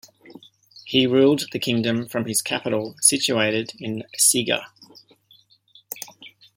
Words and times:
He 0.83 1.05
ruled 1.05 1.43
the 1.51 1.59
kingdom 1.59 2.07
from 2.07 2.25
his 2.25 2.41
capital 2.41 2.95
situated 3.01 3.73
in 3.79 4.03
Siga. 4.17 4.65